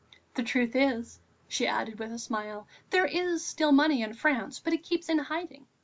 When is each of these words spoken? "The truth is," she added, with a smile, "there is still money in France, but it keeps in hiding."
"The 0.33 0.41
truth 0.41 0.75
is," 0.75 1.19
she 1.47 1.67
added, 1.67 1.99
with 1.99 2.11
a 2.11 2.17
smile, 2.17 2.65
"there 2.89 3.05
is 3.05 3.45
still 3.45 3.71
money 3.71 4.01
in 4.01 4.15
France, 4.15 4.59
but 4.59 4.73
it 4.73 4.81
keeps 4.81 5.09
in 5.09 5.19
hiding." 5.19 5.67